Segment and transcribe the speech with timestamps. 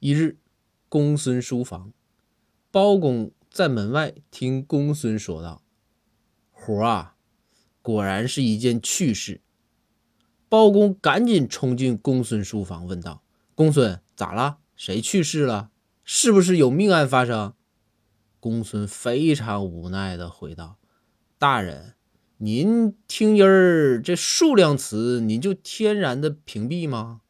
[0.00, 0.38] 一日，
[0.88, 1.92] 公孙书房，
[2.70, 5.64] 包公在门外听公孙说道
[6.52, 7.16] ：“活啊，
[7.82, 9.40] 果然是一件趣事。”
[10.48, 13.24] 包公赶紧冲进公孙书房，问道
[13.56, 14.58] ：“公孙，咋了？
[14.76, 15.72] 谁去世了？
[16.04, 17.54] 是不是有命案发生？”
[18.38, 20.78] 公孙非常无奈的回道
[21.38, 21.96] ：“大人，
[22.36, 27.22] 您听音儿这数量词，您就天然的屏蔽吗？”